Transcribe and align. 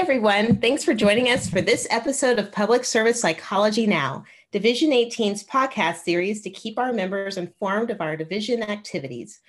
everyone. 0.00 0.56
Thanks 0.56 0.82
for 0.82 0.94
joining 0.94 1.28
us 1.28 1.46
for 1.46 1.60
this 1.60 1.86
episode 1.90 2.38
of 2.38 2.50
Public 2.50 2.86
Service 2.86 3.20
Psychology 3.20 3.86
Now, 3.86 4.24
Division 4.50 4.92
18's 4.92 5.44
podcast 5.44 5.96
series 6.04 6.40
to 6.40 6.48
keep 6.48 6.78
our 6.78 6.90
members 6.90 7.36
informed 7.36 7.90
of 7.90 8.00
our 8.00 8.16
division 8.16 8.62
activities. 8.62 9.40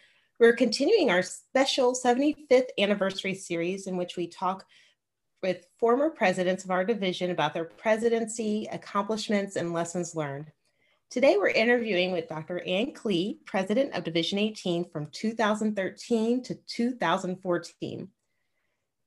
We're 0.42 0.51
continuing 0.51 1.10
our 1.10 1.22
special 1.22 1.94
75th 1.94 2.67
anniversary 2.78 3.33
series 3.33 3.87
in 3.87 3.96
which 3.96 4.17
we 4.17 4.28
talk 4.28 4.65
with 5.42 5.67
former 5.79 6.10
presidents 6.10 6.65
of 6.65 6.72
our 6.72 6.83
division 6.83 7.31
about 7.31 7.54
their 7.54 7.63
presidency, 7.63 8.68
accomplishments, 8.74 9.56
and 9.56 9.72
lessons 9.72 10.18
learned. 10.18 10.52
Today, 11.10 11.38
we're 11.38 11.47
interviewing 11.47 12.12
with 12.12 12.28
Dr. 12.28 12.60
Ann 12.68 12.88
Klee, 12.88 13.38
president 13.46 13.94
of 13.94 14.04
Division 14.04 14.38
18 14.38 14.90
from 14.90 15.08
2013 15.13 16.44
to 16.44 16.55
2014. 16.68 18.09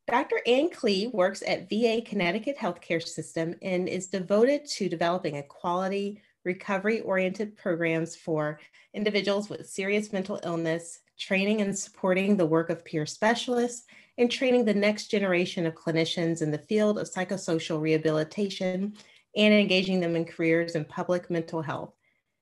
Dr. 0.06 0.42
Ann 0.46 0.68
Klee 0.68 1.10
works 1.14 1.42
at 1.46 1.70
VA 1.70 2.02
Connecticut 2.04 2.58
Healthcare 2.58 3.02
System 3.02 3.54
and 3.62 3.88
is 3.88 4.08
devoted 4.08 4.66
to 4.66 4.88
developing 4.88 5.38
a 5.38 5.42
quality, 5.42 6.20
recovery 6.44 7.00
oriented 7.00 7.56
programs 7.56 8.14
for 8.14 8.60
individuals 8.92 9.48
with 9.48 9.66
serious 9.66 10.12
mental 10.12 10.38
illness, 10.44 11.00
training 11.18 11.62
and 11.62 11.76
supporting 11.76 12.36
the 12.36 12.44
work 12.44 12.68
of 12.68 12.84
peer 12.84 13.06
specialists, 13.06 13.86
and 14.18 14.30
training 14.30 14.66
the 14.66 14.74
next 14.74 15.10
generation 15.10 15.64
of 15.64 15.74
clinicians 15.74 16.42
in 16.42 16.50
the 16.50 16.58
field 16.58 16.98
of 16.98 17.10
psychosocial 17.10 17.80
rehabilitation 17.80 18.92
and 19.36 19.54
engaging 19.54 20.00
them 20.00 20.16
in 20.16 20.26
careers 20.26 20.74
in 20.74 20.84
public 20.84 21.30
mental 21.30 21.62
health. 21.62 21.94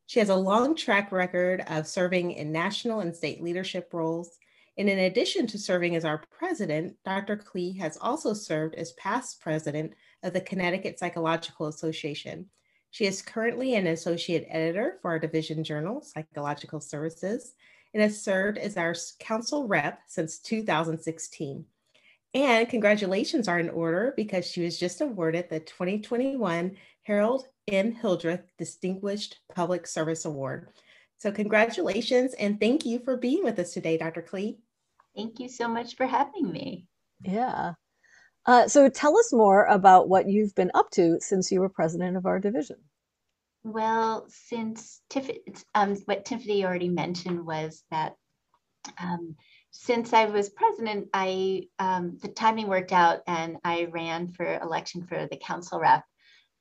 She 0.07 0.19
has 0.19 0.31
a 0.31 0.37
long 0.37 0.75
track 0.75 1.13
record 1.13 1.63
of 1.69 1.87
serving 1.87 2.33
in 2.33 2.51
national 2.51 3.01
and 3.01 3.15
state 3.15 3.41
leadership 3.41 3.91
roles 3.93 4.37
and 4.79 4.89
in 4.89 5.01
addition 5.01 5.47
to 5.49 5.59
serving 5.59 5.97
as 5.97 6.05
our 6.05 6.23
president, 6.31 6.97
Dr. 7.05 7.37
Klee 7.37 7.79
has 7.79 7.99
also 8.01 8.33
served 8.33 8.75
as 8.75 8.93
past 8.93 9.41
president 9.41 9.93
of 10.23 10.33
the 10.33 10.41
Connecticut 10.41 10.99
Psychological 10.99 11.67
Association. 11.67 12.47
She 12.91 13.05
is 13.05 13.23
currently 13.23 13.75
an 13.75 13.87
associate 13.87 14.47
editor 14.49 14.99
for 15.03 15.11
our 15.11 15.19
division 15.19 15.63
journal, 15.63 16.03
Psychological 16.03 16.81
Services, 16.81 17.55
and 17.93 18.03
has 18.03 18.23
served 18.23 18.59
as 18.59 18.77
our 18.77 18.95
council 19.19 19.67
rep 19.69 20.01
since 20.07 20.39
2016. 20.39 21.65
And 22.35 22.69
congratulations 22.69 23.49
are 23.49 23.59
in 23.59 23.69
order 23.69 24.15
because 24.17 24.47
she 24.47 24.63
was 24.63 24.79
just 24.79 25.03
awarded 25.03 25.51
the 25.51 25.61
2021 25.61 26.77
Harold 27.03 27.47
M. 27.69 27.93
Hildreth 27.93 28.43
Distinguished 28.57 29.39
Public 29.55 29.87
Service 29.87 30.25
Award. 30.25 30.69
So 31.23 31.31
congratulations 31.31 32.35
and 32.35 32.59
thank 32.59 32.85
you 32.85 32.99
for 32.99 33.17
being 33.17 33.45
with 33.45 33.57
us 33.61 33.73
today, 33.73 33.97
Dr. 33.97 34.23
Klee. 34.23 34.57
Thank 35.15 35.39
you 35.39 35.49
so 35.49 35.69
much 35.69 35.95
for 35.95 36.05
having 36.05 36.51
me. 36.51 36.89
Yeah. 37.21 37.75
Uh, 38.45 38.67
so 38.67 38.89
tell 38.89 39.17
us 39.17 39.33
more 39.33 39.67
about 39.67 40.09
what 40.09 40.29
you've 40.29 40.53
been 40.57 40.73
up 40.75 40.91
to 40.95 41.19
since 41.21 41.53
you 41.53 41.61
were 41.61 41.69
president 41.69 42.17
of 42.17 42.27
our 42.27 42.41
division. 42.41 42.79
Well, 43.63 44.27
since 44.31 45.01
Tiffany, 45.11 45.39
um, 45.77 45.95
what 46.07 46.25
Tiffany 46.25 46.65
already 46.65 46.89
mentioned 46.89 47.47
was 47.47 47.85
that 47.93 48.17
um, 48.99 49.37
since 49.71 50.13
I 50.13 50.25
was 50.25 50.51
president, 50.51 51.07
I 51.15 51.69
um, 51.79 52.19
the 52.21 52.31
timing 52.31 52.67
worked 52.67 52.91
out, 52.91 53.21
and 53.29 53.59
I 53.63 53.85
ran 53.85 54.33
for 54.33 54.59
election 54.59 55.07
for 55.07 55.29
the 55.31 55.37
council 55.37 55.79
rep 55.79 56.03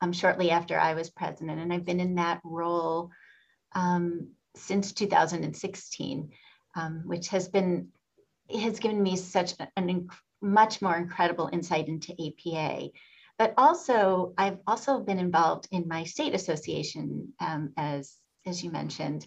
um, 0.02 0.14
shortly 0.14 0.52
after 0.52 0.78
I 0.78 0.94
was 0.94 1.10
president, 1.10 1.60
and 1.60 1.74
I've 1.74 1.86
been 1.86 2.00
in 2.00 2.14
that 2.16 2.42
role 2.44 3.10
um, 3.74 4.36
since 4.56 4.94
2016, 4.94 6.32
um, 6.76 7.04
which 7.06 7.30
has 7.30 7.48
been 7.50 7.90
has 8.54 8.80
given 8.80 9.02
me 9.02 9.16
such 9.16 9.54
an 9.78 10.10
much 10.42 10.82
more 10.82 10.96
incredible 10.96 11.50
insight 11.54 11.88
into 11.88 12.14
APA. 12.14 12.90
But 13.38 13.54
also, 13.58 14.34
I've 14.38 14.60
also 14.68 15.00
been 15.00 15.20
involved 15.20 15.68
in 15.72 15.88
my 15.88 16.04
state 16.04 16.36
association, 16.36 17.34
um, 17.40 17.74
as 17.78 18.16
as 18.46 18.64
you 18.64 18.72
mentioned, 18.72 19.26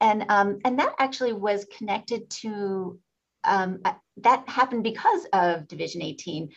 and 0.00 0.24
um, 0.28 0.58
and 0.64 0.78
that 0.78 0.94
actually 0.98 1.32
was 1.32 1.66
connected 1.76 2.30
to 2.42 2.98
um, 3.44 3.80
that 4.18 4.48
happened 4.48 4.84
because 4.84 5.26
of 5.32 5.68
Division 5.68 6.02
18. 6.02 6.50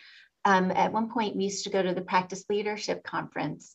Um, 0.44 0.70
at 0.70 0.92
one 0.92 1.10
point, 1.10 1.36
we 1.36 1.44
used 1.44 1.64
to 1.64 1.70
go 1.70 1.82
to 1.82 1.94
the 1.94 2.02
Practice 2.02 2.44
Leadership 2.48 3.02
Conference, 3.02 3.74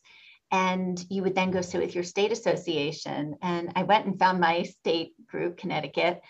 and 0.51 1.03
you 1.09 1.23
would 1.23 1.35
then 1.35 1.51
go 1.51 1.61
sit 1.61 1.81
with 1.81 1.95
your 1.95 2.03
state 2.03 2.31
association. 2.31 3.35
And 3.41 3.71
I 3.75 3.83
went 3.83 4.05
and 4.05 4.19
found 4.19 4.39
my 4.39 4.63
state 4.63 5.13
group, 5.27 5.57
Connecticut. 5.57 6.21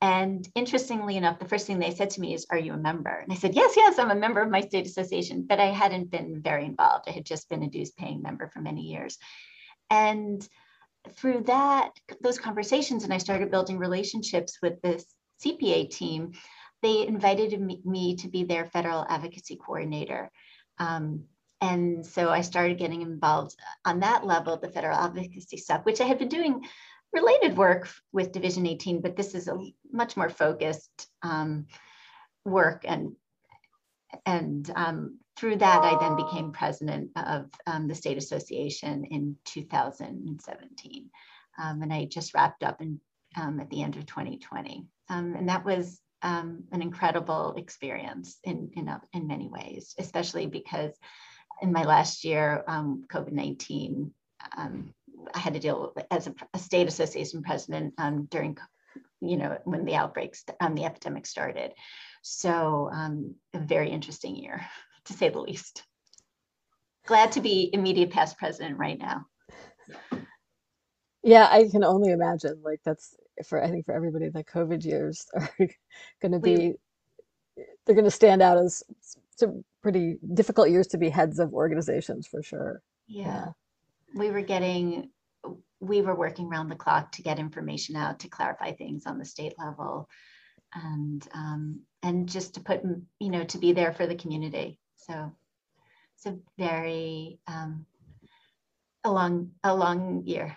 And 0.00 0.48
interestingly 0.54 1.16
enough, 1.16 1.38
the 1.38 1.48
first 1.48 1.66
thing 1.66 1.78
they 1.78 1.94
said 1.94 2.10
to 2.10 2.20
me 2.20 2.34
is, 2.34 2.46
Are 2.50 2.58
you 2.58 2.72
a 2.72 2.78
member? 2.78 3.10
And 3.10 3.32
I 3.32 3.36
said, 3.36 3.54
Yes, 3.54 3.74
yes, 3.76 3.98
I'm 3.98 4.10
a 4.10 4.16
member 4.16 4.40
of 4.40 4.50
my 4.50 4.60
state 4.60 4.86
association, 4.86 5.46
but 5.48 5.60
I 5.60 5.66
hadn't 5.66 6.10
been 6.10 6.40
very 6.40 6.64
involved. 6.64 7.04
I 7.08 7.12
had 7.12 7.24
just 7.24 7.48
been 7.48 7.62
a 7.62 7.68
dues 7.68 7.92
paying 7.92 8.22
member 8.22 8.48
for 8.48 8.60
many 8.60 8.82
years. 8.82 9.18
And 9.90 10.46
through 11.16 11.44
that, 11.44 11.90
those 12.20 12.38
conversations, 12.38 13.04
and 13.04 13.12
I 13.12 13.18
started 13.18 13.50
building 13.50 13.78
relationships 13.78 14.58
with 14.62 14.80
this 14.82 15.04
CPA 15.44 15.90
team, 15.90 16.32
they 16.82 17.06
invited 17.06 17.60
me 17.84 18.16
to 18.16 18.28
be 18.28 18.44
their 18.44 18.66
federal 18.66 19.04
advocacy 19.08 19.56
coordinator. 19.56 20.30
Um, 20.78 21.24
and 21.60 22.06
so 22.06 22.30
I 22.30 22.42
started 22.42 22.78
getting 22.78 23.02
involved 23.02 23.56
on 23.84 24.00
that 24.00 24.24
level, 24.24 24.56
the 24.56 24.68
federal 24.68 24.96
advocacy 24.96 25.56
stuff, 25.56 25.84
which 25.84 26.00
I 26.00 26.04
had 26.04 26.18
been 26.18 26.28
doing 26.28 26.64
related 27.12 27.56
work 27.56 27.88
with 28.12 28.32
Division 28.32 28.66
18, 28.66 29.00
but 29.00 29.16
this 29.16 29.34
is 29.34 29.48
a 29.48 29.58
much 29.90 30.16
more 30.16 30.28
focused 30.28 31.08
um, 31.22 31.66
work. 32.44 32.84
And, 32.86 33.16
and 34.24 34.70
um, 34.76 35.18
through 35.36 35.56
that, 35.56 35.82
I 35.82 35.98
then 35.98 36.16
became 36.16 36.52
president 36.52 37.10
of 37.16 37.50
um, 37.66 37.88
the 37.88 37.94
State 37.94 38.18
Association 38.18 39.04
in 39.04 39.36
2017. 39.44 41.10
Um, 41.60 41.82
and 41.82 41.92
I 41.92 42.04
just 42.04 42.34
wrapped 42.34 42.62
up 42.62 42.80
in, 42.80 43.00
um, 43.36 43.58
at 43.58 43.68
the 43.70 43.82
end 43.82 43.96
of 43.96 44.06
2020. 44.06 44.86
Um, 45.08 45.34
and 45.34 45.48
that 45.48 45.64
was 45.64 46.00
an 46.22 46.64
incredible 46.72 47.54
experience 47.56 48.38
in, 48.44 48.70
in, 48.74 48.92
in 49.12 49.26
many 49.26 49.48
ways, 49.48 49.94
especially 49.98 50.46
because 50.46 50.92
in 51.62 51.72
my 51.72 51.84
last 51.84 52.24
year, 52.24 52.64
COVID 52.68 53.32
19 53.32 54.12
um, 54.56 54.94
I 55.34 55.38
had 55.38 55.54
to 55.54 55.60
deal 55.60 55.92
with 55.94 56.06
as 56.10 56.26
a, 56.26 56.34
a 56.54 56.58
state 56.58 56.88
association 56.88 57.42
president 57.42 57.94
um, 57.98 58.26
during, 58.30 58.56
you 59.20 59.36
know, 59.36 59.58
when 59.64 59.84
the 59.84 59.96
outbreaks, 59.96 60.44
um, 60.60 60.74
the 60.74 60.84
epidemic 60.84 61.26
started. 61.26 61.72
So 62.22 62.90
um, 62.92 63.34
a 63.54 63.58
very 63.58 63.90
interesting 63.90 64.36
year, 64.36 64.64
to 65.06 65.12
say 65.12 65.28
the 65.28 65.40
least. 65.40 65.82
Glad 67.06 67.32
to 67.32 67.40
be 67.40 67.70
immediate 67.72 68.10
past 68.10 68.38
president 68.38 68.78
right 68.78 68.98
now. 68.98 69.24
Yeah, 71.22 71.48
I 71.50 71.68
can 71.68 71.84
only 71.84 72.12
imagine. 72.12 72.60
Like 72.62 72.80
that's 72.84 73.14
for 73.46 73.62
I 73.62 73.68
think 73.68 73.86
for 73.86 73.94
everybody, 73.94 74.28
the 74.28 74.44
COVID 74.44 74.84
years 74.84 75.26
are 75.34 75.50
going 76.22 76.32
to 76.32 76.38
be 76.38 76.74
they're 77.84 77.94
going 77.94 78.04
to 78.04 78.10
stand 78.10 78.42
out 78.42 78.58
as 78.58 78.82
some 79.36 79.64
pretty 79.90 80.18
difficult 80.34 80.68
years 80.68 80.86
to 80.86 80.98
be 80.98 81.08
heads 81.08 81.38
of 81.38 81.54
organizations 81.54 82.26
for 82.26 82.42
sure. 82.42 82.82
Yeah. 83.06 83.24
yeah. 83.24 83.46
We 84.14 84.30
were 84.30 84.42
getting 84.42 85.08
we 85.80 86.02
were 86.02 86.14
working 86.14 86.48
around 86.48 86.68
the 86.68 86.76
clock 86.76 87.12
to 87.12 87.22
get 87.22 87.38
information 87.38 87.96
out 87.96 88.20
to 88.20 88.28
clarify 88.28 88.72
things 88.72 89.06
on 89.06 89.18
the 89.18 89.24
state 89.24 89.54
level. 89.58 90.10
And 90.74 91.26
um, 91.32 91.80
and 92.02 92.28
just 92.28 92.54
to 92.54 92.60
put 92.60 92.82
you 93.18 93.30
know 93.30 93.44
to 93.44 93.56
be 93.56 93.72
there 93.72 93.94
for 93.94 94.06
the 94.06 94.14
community. 94.14 94.78
So 94.96 95.32
it's 96.16 96.26
a 96.26 96.36
very 96.58 97.38
um, 97.46 97.86
a 99.04 99.10
long 99.10 99.52
a 99.64 99.74
long 99.74 100.22
year. 100.26 100.54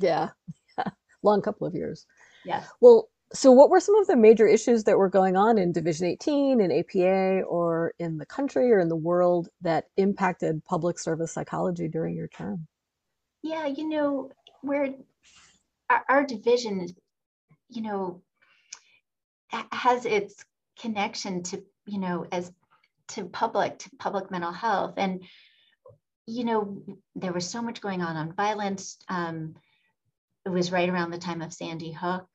Yeah. 0.00 0.30
Long 1.22 1.40
couple 1.40 1.66
of 1.66 1.74
years. 1.74 2.04
Yes. 2.44 2.68
Well 2.82 3.08
so 3.32 3.50
what 3.50 3.70
were 3.70 3.80
some 3.80 3.96
of 3.96 4.06
the 4.06 4.16
major 4.16 4.46
issues 4.46 4.84
that 4.84 4.98
were 4.98 5.08
going 5.08 5.36
on 5.36 5.58
in 5.58 5.72
division 5.72 6.06
18 6.06 6.60
in 6.60 6.70
apa 6.70 7.42
or 7.42 7.92
in 7.98 8.18
the 8.18 8.26
country 8.26 8.70
or 8.70 8.78
in 8.78 8.88
the 8.88 8.96
world 8.96 9.48
that 9.62 9.86
impacted 9.96 10.64
public 10.64 10.98
service 10.98 11.32
psychology 11.32 11.88
during 11.88 12.14
your 12.14 12.28
term? 12.28 12.66
Yeah 13.42 13.66
you 13.66 13.88
know 13.88 14.30
where 14.62 14.94
our, 15.90 16.04
our 16.08 16.24
division 16.24 16.88
you 17.68 17.82
know 17.82 18.22
has 19.72 20.04
its 20.04 20.44
connection 20.78 21.42
to 21.44 21.62
you 21.86 21.98
know 21.98 22.26
as 22.32 22.52
to 23.08 23.24
public 23.24 23.78
to 23.78 23.90
public 23.98 24.30
mental 24.30 24.52
health. 24.52 24.94
And 24.96 25.24
you 26.26 26.44
know 26.44 26.82
there 27.14 27.32
was 27.32 27.48
so 27.48 27.62
much 27.62 27.80
going 27.80 28.02
on 28.02 28.16
on 28.16 28.32
violence. 28.32 28.98
Um, 29.08 29.54
it 30.44 30.50
was 30.50 30.72
right 30.72 30.88
around 30.88 31.10
the 31.10 31.18
time 31.18 31.42
of 31.42 31.52
sandy 31.52 31.92
hook 31.92 32.26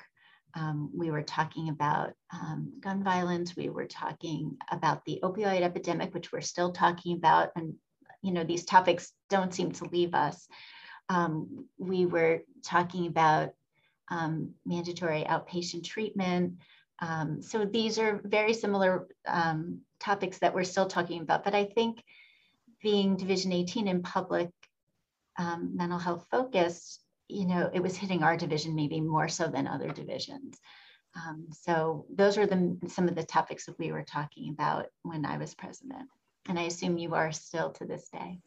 um, 0.55 0.89
we 0.95 1.11
were 1.11 1.21
talking 1.21 1.69
about 1.69 2.13
um, 2.33 2.73
gun 2.79 3.03
violence. 3.03 3.55
We 3.55 3.69
were 3.69 3.85
talking 3.85 4.57
about 4.71 5.05
the 5.05 5.19
opioid 5.23 5.61
epidemic, 5.61 6.13
which 6.13 6.31
we're 6.31 6.41
still 6.41 6.71
talking 6.71 7.15
about. 7.15 7.49
And, 7.55 7.75
you 8.21 8.31
know, 8.31 8.43
these 8.43 8.65
topics 8.65 9.11
don't 9.29 9.53
seem 9.53 9.71
to 9.73 9.85
leave 9.85 10.13
us. 10.13 10.47
Um, 11.07 11.65
we 11.77 12.05
were 12.05 12.41
talking 12.63 13.07
about 13.07 13.51
um, 14.09 14.53
mandatory 14.65 15.23
outpatient 15.23 15.83
treatment. 15.83 16.55
Um, 16.99 17.41
so 17.41 17.65
these 17.65 17.99
are 17.99 18.21
very 18.23 18.53
similar 18.53 19.07
um, 19.27 19.81
topics 19.99 20.39
that 20.39 20.53
we're 20.53 20.63
still 20.63 20.87
talking 20.87 21.21
about, 21.21 21.43
but 21.43 21.55
I 21.55 21.65
think 21.65 22.03
being 22.81 23.15
Division 23.15 23.51
18 23.51 23.87
in 23.87 24.01
public 24.01 24.49
mental 25.37 25.99
health 25.99 26.25
focused, 26.29 27.01
you 27.29 27.45
know, 27.45 27.69
it 27.73 27.81
was 27.81 27.95
hitting 27.95 28.23
our 28.23 28.35
division 28.35 28.75
maybe 28.75 28.99
more 28.99 29.29
so 29.29 29.47
than 29.47 29.67
other 29.67 29.89
divisions. 29.89 30.59
Um, 31.15 31.47
so 31.51 32.05
those 32.13 32.37
are 32.37 32.45
the 32.45 32.77
some 32.87 33.07
of 33.07 33.15
the 33.15 33.23
topics 33.23 33.65
that 33.65 33.79
we 33.79 33.91
were 33.91 34.03
talking 34.03 34.49
about 34.49 34.87
when 35.03 35.25
I 35.25 35.37
was 35.37 35.55
president, 35.55 36.07
and 36.47 36.59
I 36.59 36.63
assume 36.63 36.97
you 36.97 37.15
are 37.15 37.31
still 37.31 37.71
to 37.71 37.85
this 37.85 38.09
day. 38.09 38.39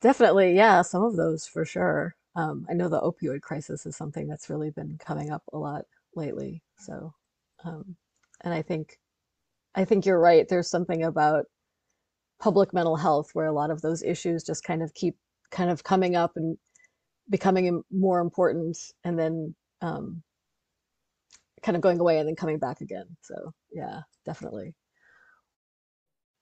Definitely, 0.00 0.54
yeah, 0.54 0.82
some 0.82 1.02
of 1.02 1.16
those 1.16 1.46
for 1.46 1.64
sure. 1.64 2.14
Um, 2.36 2.66
I 2.68 2.74
know 2.74 2.88
the 2.88 3.00
opioid 3.00 3.40
crisis 3.40 3.86
is 3.86 3.96
something 3.96 4.28
that's 4.28 4.50
really 4.50 4.70
been 4.70 4.98
coming 4.98 5.30
up 5.30 5.42
a 5.52 5.58
lot 5.58 5.86
lately. 6.14 6.62
So, 6.78 7.14
um, 7.64 7.96
and 8.42 8.52
I 8.52 8.60
think, 8.62 8.98
I 9.74 9.84
think 9.86 10.04
you're 10.04 10.20
right. 10.20 10.46
There's 10.46 10.68
something 10.68 11.02
about 11.02 11.46
public 12.38 12.74
mental 12.74 12.96
health 12.96 13.30
where 13.32 13.46
a 13.46 13.52
lot 13.52 13.70
of 13.70 13.80
those 13.80 14.02
issues 14.02 14.44
just 14.44 14.64
kind 14.64 14.82
of 14.82 14.92
keep 14.92 15.16
kind 15.50 15.70
of 15.70 15.82
coming 15.82 16.14
up 16.14 16.32
and 16.36 16.58
becoming 17.28 17.82
more 17.90 18.20
important, 18.20 18.78
and 19.04 19.18
then 19.18 19.54
um, 19.80 20.22
kind 21.62 21.76
of 21.76 21.82
going 21.82 22.00
away 22.00 22.18
and 22.18 22.28
then 22.28 22.36
coming 22.36 22.58
back 22.58 22.80
again. 22.80 23.06
So, 23.22 23.52
yeah, 23.72 24.00
definitely. 24.24 24.74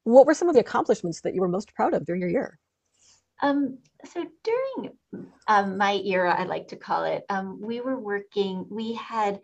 What 0.04 0.26
were 0.26 0.34
some 0.34 0.48
of 0.48 0.54
the 0.54 0.60
accomplishments 0.60 1.22
that 1.22 1.34
you 1.34 1.40
were 1.40 1.48
most 1.48 1.74
proud 1.74 1.94
of 1.94 2.04
during 2.04 2.20
your 2.20 2.30
year? 2.30 2.58
Um, 3.42 3.78
so 4.04 4.26
during 4.42 4.92
um, 5.48 5.78
my 5.78 5.94
era, 6.04 6.34
I 6.38 6.44
like 6.44 6.68
to 6.68 6.76
call 6.76 7.04
it, 7.04 7.24
um, 7.28 7.60
we 7.60 7.80
were 7.80 7.98
working, 7.98 8.66
we 8.70 8.94
had 8.94 9.40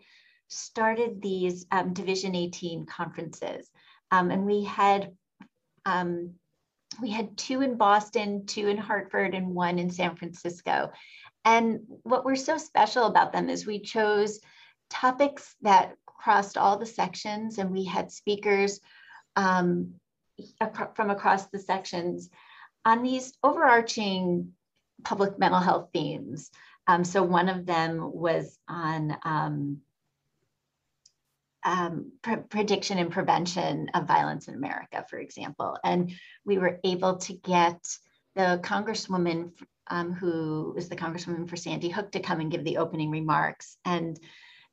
started 0.47 1.21
these 1.21 1.65
um, 1.71 1.93
Division 1.93 2.35
18 2.35 2.85
conferences. 2.85 3.69
Um, 4.11 4.29
and 4.29 4.45
we 4.45 4.63
had 4.63 5.11
um, 5.85 6.35
we 7.01 7.09
had 7.09 7.37
two 7.37 7.61
in 7.61 7.77
Boston, 7.77 8.45
two 8.45 8.67
in 8.67 8.77
Hartford, 8.77 9.33
and 9.33 9.55
one 9.55 9.79
in 9.79 9.89
San 9.89 10.15
Francisco. 10.15 10.91
And 11.43 11.81
what 12.03 12.25
we're 12.25 12.35
so 12.35 12.57
special 12.57 13.05
about 13.05 13.33
them 13.33 13.49
is 13.49 13.65
we 13.65 13.79
chose 13.79 14.39
topics 14.89 15.55
that 15.61 15.95
crossed 16.05 16.57
all 16.57 16.77
the 16.77 16.85
sections, 16.85 17.57
and 17.57 17.71
we 17.71 17.85
had 17.85 18.11
speakers 18.11 18.79
um, 19.35 19.95
from 20.95 21.09
across 21.09 21.47
the 21.47 21.59
sections 21.59 22.29
on 22.85 23.03
these 23.03 23.33
overarching 23.43 24.53
public 25.03 25.39
mental 25.39 25.59
health 25.59 25.89
themes. 25.93 26.51
Um, 26.87 27.03
so 27.03 27.23
one 27.23 27.49
of 27.49 27.65
them 27.65 28.11
was 28.13 28.57
on 28.67 29.15
um, 29.23 29.81
um, 31.63 32.11
prediction 32.49 32.97
and 32.97 33.11
prevention 33.11 33.89
of 33.93 34.07
violence 34.07 34.47
in 34.47 34.55
America, 34.55 35.05
for 35.09 35.19
example. 35.19 35.77
And 35.83 36.11
we 36.43 36.57
were 36.57 36.79
able 36.83 37.17
to 37.17 37.33
get 37.33 37.79
the 38.35 38.59
congresswoman 38.63 39.51
um, 39.87 40.13
who 40.13 40.73
is 40.77 40.89
the 40.89 40.95
congresswoman 40.95 41.49
for 41.49 41.57
Sandy 41.57 41.89
Hook 41.89 42.11
to 42.11 42.19
come 42.19 42.39
and 42.39 42.51
give 42.51 42.63
the 42.63 42.77
opening 42.77 43.11
remarks. 43.11 43.77
And, 43.83 44.17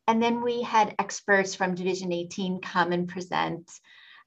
and 0.06 0.22
then 0.22 0.42
we 0.42 0.62
had 0.62 0.94
experts 0.98 1.54
from 1.54 1.74
Division 1.74 2.12
18 2.12 2.60
come 2.60 2.92
and 2.92 3.08
present 3.08 3.70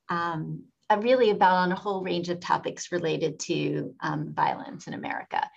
um, 0.10 0.64
really 1.00 1.30
about 1.30 1.56
on 1.56 1.72
a 1.72 1.76
whole 1.76 2.04
range 2.04 2.30
of 2.30 2.40
topics 2.40 2.92
related 2.92 3.40
to 3.40 3.96
um, 4.02 4.34
violence 4.34 4.88
in 4.88 4.94
America. 4.94 5.50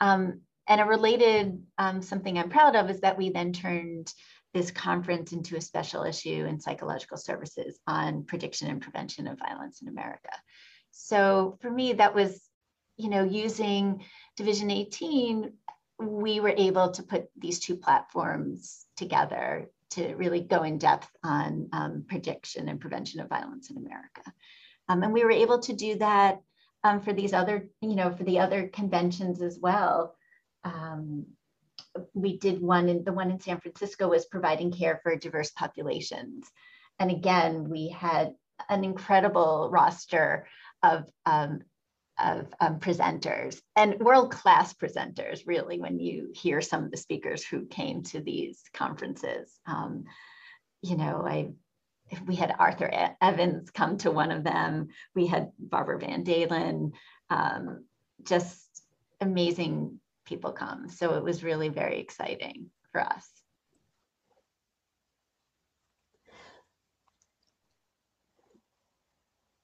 Um, 0.00 0.40
and 0.66 0.80
a 0.80 0.84
related 0.84 1.62
um, 1.78 2.00
something 2.00 2.38
I'm 2.38 2.48
proud 2.48 2.76
of 2.76 2.88
is 2.90 3.00
that 3.00 3.18
we 3.18 3.30
then 3.30 3.52
turned 3.52 4.12
this 4.54 4.70
conference 4.70 5.32
into 5.32 5.56
a 5.56 5.60
special 5.60 6.04
issue 6.04 6.46
in 6.48 6.60
psychological 6.60 7.16
services 7.16 7.78
on 7.86 8.24
prediction 8.24 8.68
and 8.68 8.80
prevention 8.80 9.26
of 9.26 9.38
violence 9.38 9.82
in 9.82 9.88
America. 9.88 10.30
So 10.90 11.58
for 11.60 11.70
me, 11.70 11.94
that 11.94 12.14
was, 12.14 12.40
you 13.00 13.08
know, 13.08 13.24
using 13.24 14.04
Division 14.36 14.70
18, 14.70 15.52
we 15.98 16.40
were 16.40 16.54
able 16.56 16.90
to 16.90 17.02
put 17.02 17.28
these 17.36 17.58
two 17.58 17.76
platforms 17.76 18.86
together 18.96 19.70
to 19.90 20.14
really 20.14 20.40
go 20.40 20.62
in 20.62 20.78
depth 20.78 21.10
on 21.24 21.68
um, 21.72 22.04
prediction 22.08 22.68
and 22.68 22.80
prevention 22.80 23.20
of 23.20 23.28
violence 23.28 23.70
in 23.70 23.76
America. 23.76 24.22
Um, 24.88 25.02
and 25.02 25.12
we 25.12 25.24
were 25.24 25.30
able 25.30 25.58
to 25.60 25.72
do 25.72 25.96
that 25.98 26.40
um, 26.84 27.00
for 27.00 27.12
these 27.12 27.32
other, 27.32 27.68
you 27.80 27.94
know, 27.94 28.10
for 28.10 28.24
the 28.24 28.38
other 28.38 28.68
conventions 28.68 29.42
as 29.42 29.58
well. 29.60 30.14
Um, 30.64 31.26
we 32.14 32.38
did 32.38 32.60
one 32.60 32.88
in 32.88 33.04
the 33.04 33.12
one 33.12 33.30
in 33.30 33.40
San 33.40 33.60
Francisco 33.60 34.08
was 34.08 34.26
providing 34.26 34.70
care 34.70 35.00
for 35.02 35.16
diverse 35.16 35.50
populations. 35.50 36.48
And 36.98 37.10
again, 37.10 37.68
we 37.68 37.88
had 37.88 38.34
an 38.68 38.84
incredible 38.84 39.68
roster 39.72 40.46
of, 40.82 41.04
um, 41.26 41.60
of 42.22 42.46
um, 42.60 42.80
presenters 42.80 43.60
and 43.76 43.98
world-class 43.98 44.74
presenters, 44.74 45.46
really, 45.46 45.80
when 45.80 45.98
you 45.98 46.30
hear 46.34 46.60
some 46.60 46.84
of 46.84 46.90
the 46.90 46.96
speakers 46.96 47.44
who 47.44 47.66
came 47.66 48.02
to 48.04 48.20
these 48.20 48.62
conferences. 48.74 49.58
Um, 49.66 50.04
you 50.82 50.96
know, 50.96 51.24
I 51.26 51.50
we 52.26 52.34
had 52.34 52.54
Arthur 52.58 52.90
Evans 53.20 53.70
come 53.70 53.96
to 53.98 54.10
one 54.10 54.32
of 54.32 54.42
them. 54.44 54.88
We 55.14 55.26
had 55.26 55.52
Barbara 55.58 55.98
Van 56.00 56.24
Dahlen, 56.24 56.92
um, 57.28 57.84
just 58.24 58.82
amazing 59.20 60.00
people 60.24 60.52
come. 60.52 60.88
So 60.88 61.14
it 61.14 61.22
was 61.22 61.44
really 61.44 61.68
very 61.68 62.00
exciting 62.00 62.70
for 62.92 63.00
us. 63.00 63.28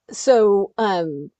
So, 0.09 0.71
um, 0.77 1.31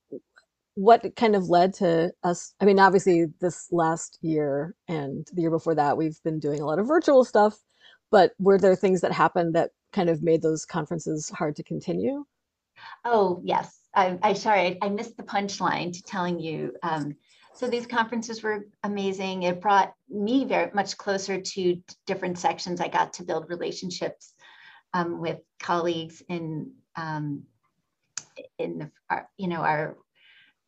what 0.78 1.16
kind 1.16 1.36
of 1.36 1.50
led 1.50 1.74
to 1.74 2.12
us? 2.24 2.54
I 2.62 2.66
mean, 2.66 2.78
obviously, 2.80 3.26
this 3.42 3.68
last 3.72 4.20
year 4.22 4.76
and 4.88 5.28
the 5.34 5.42
year 5.42 5.50
before 5.50 5.74
that, 5.74 5.98
we've 5.98 6.22
been 6.24 6.40
doing 6.40 6.62
a 6.62 6.68
lot 6.68 6.78
of 6.78 6.86
virtual 6.88 7.26
stuff. 7.26 7.58
But 8.12 8.34
were 8.38 8.60
there 8.60 8.76
things 8.76 9.02
that 9.02 9.12
happened 9.12 9.56
that 9.56 9.72
kind 9.92 10.08
of 10.08 10.22
made 10.22 10.44
those 10.44 10.66
conferences 10.66 11.30
hard 11.30 11.56
to 11.56 11.64
continue? 11.64 12.26
Oh, 13.04 13.42
yes. 13.44 13.76
I, 13.96 14.20
I 14.22 14.34
sorry, 14.34 14.78
I, 14.80 14.90
missed 14.90 15.18
the 15.18 15.24
punchline 15.24 15.94
to 15.94 16.04
telling 16.04 16.40
you. 16.40 16.74
Um, 16.84 17.16
so 17.56 17.68
these 17.68 17.88
conferences 17.88 18.44
were 18.44 18.68
amazing. 18.84 19.44
It 19.44 19.60
brought 19.60 19.94
me 20.08 20.46
very 20.46 20.70
much 20.76 20.96
closer 20.96 21.42
to 21.42 21.82
different 22.06 22.38
sections. 22.38 22.82
I 22.82 22.88
got 22.88 23.14
to 23.14 23.24
build 23.24 23.50
relationships 23.50 24.36
um, 24.94 25.20
with 25.20 25.40
colleagues 25.60 26.22
in 26.30 26.72
um, 26.96 27.46
in 28.60 28.78
the, 28.78 28.92
our, 29.10 29.28
you 29.38 29.48
know 29.48 29.62
our 29.62 29.98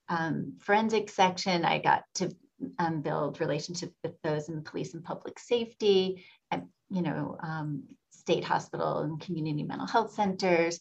um, 0.10 0.54
forensic 0.60 1.10
section. 1.10 1.63
I 1.63 1.80
got 1.80 2.04
to 2.16 2.36
um, 2.78 3.01
build 3.01 3.39
relationships 3.39 3.96
with 4.04 4.22
those 4.22 4.50
in 4.50 4.63
police 4.63 4.94
and 4.94 5.04
public 5.04 5.39
safety, 5.39 6.25
and 6.51 6.63
you 6.89 7.01
know 7.01 7.38
um, 7.42 7.84
state 8.12 8.44
hospital 8.44 9.00
and 9.00 9.22
community 9.22 9.63
mental 9.63 9.88
health 9.88 10.13
centers. 10.13 10.80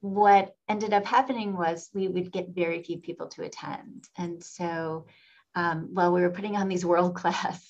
What 0.00 0.54
ended 0.68 0.92
up 0.92 1.06
happening 1.06 1.56
was 1.56 1.90
we 1.94 2.08
would 2.08 2.30
get 2.30 2.48
very 2.50 2.82
few 2.82 2.98
people 2.98 3.28
to 3.28 3.42
attend. 3.42 4.06
And 4.18 4.42
so 4.42 5.06
um, 5.54 5.90
while 5.92 6.12
we 6.12 6.20
were 6.20 6.30
putting 6.30 6.56
on 6.56 6.68
these 6.68 6.84
world 6.84 7.14
class 7.14 7.64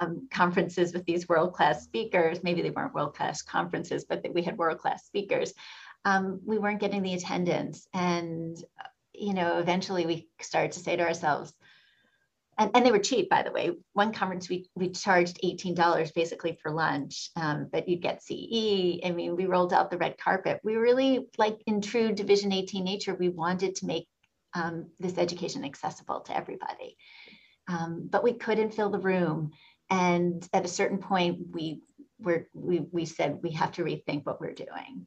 um, 0.00 0.28
conferences 0.30 0.92
with 0.92 1.06
these 1.06 1.28
world 1.28 1.54
class 1.54 1.82
speakers, 1.82 2.42
maybe 2.42 2.62
they 2.62 2.70
weren't 2.70 2.94
world 2.94 3.14
class 3.14 3.42
conferences, 3.42 4.04
but 4.04 4.22
that 4.22 4.34
we 4.34 4.42
had 4.42 4.58
world 4.58 4.78
class 4.78 5.06
speakers, 5.06 5.54
um, 6.04 6.40
we 6.44 6.58
weren't 6.58 6.80
getting 6.80 7.02
the 7.02 7.14
attendance. 7.14 7.88
And, 7.94 8.62
you 9.18 9.34
know, 9.34 9.58
eventually 9.58 10.06
we 10.06 10.28
started 10.40 10.72
to 10.72 10.80
say 10.80 10.96
to 10.96 11.02
ourselves, 11.02 11.52
and, 12.58 12.70
and 12.74 12.86
they 12.86 12.92
were 12.92 12.98
cheap, 12.98 13.28
by 13.28 13.42
the 13.42 13.52
way. 13.52 13.72
One 13.92 14.12
conference 14.12 14.48
we 14.48 14.68
we 14.74 14.90
charged 14.90 15.38
eighteen 15.42 15.74
dollars 15.74 16.12
basically 16.12 16.58
for 16.62 16.70
lunch, 16.70 17.30
um, 17.36 17.68
but 17.70 17.88
you'd 17.88 18.02
get 18.02 18.22
CE. 18.22 19.00
I 19.04 19.12
mean, 19.14 19.36
we 19.36 19.46
rolled 19.46 19.72
out 19.72 19.90
the 19.90 19.98
red 19.98 20.16
carpet. 20.18 20.60
We 20.64 20.76
really 20.76 21.26
like 21.36 21.60
in 21.66 21.80
true 21.80 22.12
Division 22.12 22.52
eighteen 22.52 22.84
nature. 22.84 23.14
We 23.14 23.28
wanted 23.28 23.76
to 23.76 23.86
make 23.86 24.08
um, 24.54 24.90
this 24.98 25.18
education 25.18 25.64
accessible 25.64 26.20
to 26.20 26.36
everybody, 26.36 26.96
um, 27.68 28.08
but 28.10 28.24
we 28.24 28.32
couldn't 28.32 28.74
fill 28.74 28.90
the 28.90 28.98
room. 28.98 29.52
And 29.90 30.46
at 30.52 30.64
a 30.64 30.68
certain 30.68 30.98
point, 30.98 31.38
we 31.52 31.82
were 32.18 32.48
we 32.54 32.80
we 32.80 33.04
said 33.04 33.40
we 33.42 33.50
have 33.52 33.72
to 33.72 33.84
rethink 33.84 34.24
what 34.24 34.40
we're 34.40 34.54
doing. 34.54 35.06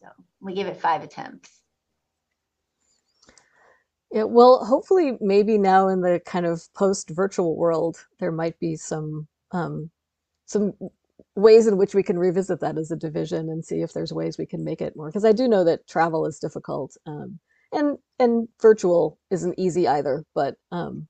So 0.00 0.08
we 0.40 0.54
gave 0.54 0.66
it 0.66 0.80
five 0.80 1.02
attempts. 1.02 1.50
Yeah, 4.12 4.24
well, 4.24 4.64
hopefully, 4.64 5.18
maybe 5.20 5.58
now 5.58 5.88
in 5.88 6.00
the 6.00 6.20
kind 6.24 6.46
of 6.46 6.62
post-virtual 6.74 7.56
world, 7.56 8.04
there 8.20 8.32
might 8.32 8.58
be 8.60 8.76
some 8.76 9.26
um, 9.52 9.90
some 10.46 10.72
ways 11.34 11.66
in 11.66 11.76
which 11.76 11.94
we 11.94 12.02
can 12.02 12.18
revisit 12.18 12.60
that 12.60 12.78
as 12.78 12.90
a 12.90 12.96
division 12.96 13.50
and 13.50 13.64
see 13.64 13.82
if 13.82 13.92
there's 13.92 14.12
ways 14.12 14.38
we 14.38 14.46
can 14.46 14.64
make 14.64 14.80
it 14.80 14.96
more. 14.96 15.08
Because 15.08 15.24
I 15.24 15.32
do 15.32 15.48
know 15.48 15.64
that 15.64 15.86
travel 15.88 16.24
is 16.24 16.38
difficult, 16.38 16.96
um, 17.06 17.38
and 17.72 17.98
and 18.18 18.48
virtual 18.60 19.18
isn't 19.30 19.58
easy 19.58 19.88
either. 19.88 20.24
But 20.34 20.54
um, 20.70 21.08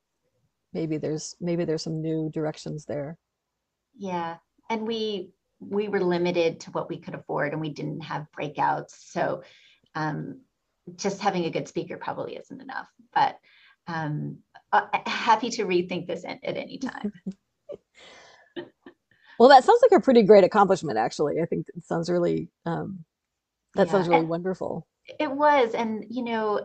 maybe 0.72 0.96
there's 0.96 1.36
maybe 1.40 1.64
there's 1.64 1.82
some 1.82 2.00
new 2.00 2.30
directions 2.32 2.86
there. 2.86 3.18
Yeah, 3.98 4.36
and 4.70 4.86
we 4.86 5.30
we 5.60 5.88
were 5.88 6.02
limited 6.02 6.60
to 6.60 6.70
what 6.70 6.88
we 6.88 6.98
could 6.98 7.14
afford 7.14 7.52
and 7.52 7.60
we 7.60 7.70
didn't 7.70 8.00
have 8.00 8.26
breakouts. 8.38 8.90
So 8.90 9.42
um, 9.94 10.40
just 10.94 11.20
having 11.20 11.44
a 11.44 11.50
good 11.50 11.68
speaker 11.68 11.96
probably 11.96 12.36
isn't 12.36 12.62
enough, 12.62 12.88
but 13.14 13.38
um, 13.88 14.38
uh, 14.72 14.86
happy 15.06 15.50
to 15.50 15.64
rethink 15.64 16.06
this 16.06 16.24
at, 16.24 16.38
at 16.44 16.56
any 16.56 16.78
time. 16.78 17.12
well, 19.38 19.48
that 19.48 19.64
sounds 19.64 19.80
like 19.82 19.98
a 19.98 20.02
pretty 20.02 20.22
great 20.22 20.44
accomplishment, 20.44 20.98
actually. 20.98 21.40
I 21.40 21.46
think 21.46 21.66
it 21.74 21.84
sounds 21.84 22.08
really, 22.08 22.48
um, 22.64 23.04
that 23.74 23.86
yeah. 23.86 23.92
sounds 23.92 24.08
really 24.08 24.24
wonderful. 24.24 24.86
It 25.20 25.30
was. 25.30 25.74
And, 25.74 26.04
you 26.08 26.24
know, 26.24 26.64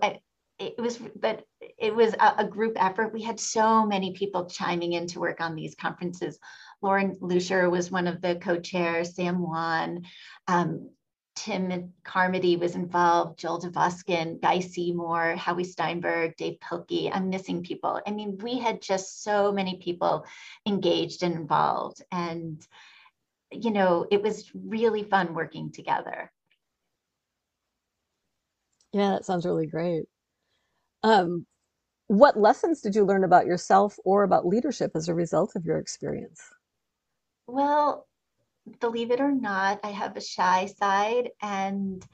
it 0.60 0.80
was, 0.80 1.00
but 1.16 1.46
it 1.78 1.96
was 1.96 2.14
a, 2.14 2.36
a, 2.40 2.48
group 2.48 2.74
effort. 2.76 3.14
We 3.14 3.24
had 3.24 3.40
so 3.40 3.86
many 3.86 4.14
people 4.14 4.46
chiming 4.46 4.94
in 4.94 5.08
to 5.08 5.20
work 5.20 5.42
on 5.42 5.56
these 5.56 5.76
conferences. 5.76 6.40
Lauren 6.82 7.18
Lucier 7.20 7.70
was 7.70 7.92
one 7.92 8.08
of 8.08 8.22
the 8.22 8.36
co-chairs, 8.36 9.16
Sam 9.16 9.42
Wan, 9.42 10.04
um, 10.48 10.90
Tim 11.36 11.94
Carmody 12.04 12.58
was 12.58 12.76
involved, 12.76 13.40
Joel 13.40 13.62
Dvoskin, 13.62 14.42
Guy 14.42 14.60
Seymour, 14.60 15.36
Howie 15.36 15.64
Steinberg, 15.64 16.36
Dave 16.36 16.60
Pilkey. 16.60 17.10
I'm 17.12 17.30
missing 17.30 17.64
people. 17.64 18.02
I 18.06 18.12
mean, 18.12 18.38
we 18.40 18.60
had 18.60 18.82
just 18.82 19.24
so 19.24 19.52
many 19.52 19.78
people 19.78 20.26
engaged 20.66 21.24
and 21.24 21.36
involved. 21.36 22.04
And, 22.12 22.66
you 23.52 23.72
know, 23.72 24.06
it 24.12 24.22
was 24.22 24.52
really 24.54 25.04
fun 25.04 25.34
working 25.34 25.72
together. 25.72 26.32
Yeah, 28.92 29.12
that 29.12 29.26
sounds 29.26 29.46
really 29.46 29.68
great. 29.68 30.04
Um, 31.04 31.46
what 32.08 32.38
lessons 32.38 32.82
did 32.82 32.94
you 32.94 33.06
learn 33.06 33.24
about 33.24 33.46
yourself 33.46 33.96
or 34.04 34.24
about 34.24 34.46
leadership 34.46 34.92
as 34.96 35.08
a 35.08 35.14
result 35.14 35.54
of 35.56 35.66
your 35.66 35.78
experience? 35.78 36.42
Well, 37.48 38.06
believe 38.80 39.12
it 39.12 39.22
or 39.22 39.32
not, 39.32 39.80
I 39.84 39.90
have 39.90 40.18
a 40.18 40.22
shy 40.22 40.68
side 40.68 41.30
and 41.42 42.06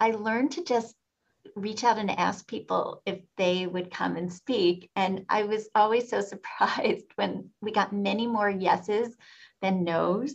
I 0.00 0.10
learned 0.10 0.52
to 0.52 0.64
just 0.64 0.94
reach 1.54 1.84
out 1.84 1.98
and 1.98 2.10
ask 2.10 2.46
people 2.46 3.02
if 3.06 3.20
they 3.36 3.66
would 3.66 3.90
come 3.90 4.16
and 4.16 4.32
speak. 4.32 4.90
And 4.96 5.24
I 5.28 5.44
was 5.44 5.68
always 5.74 6.08
so 6.08 6.20
surprised 6.20 7.06
when 7.16 7.50
we 7.60 7.72
got 7.72 7.92
many 7.92 8.26
more 8.26 8.50
yeses 8.50 9.14
than 9.62 9.84
nos. 9.84 10.34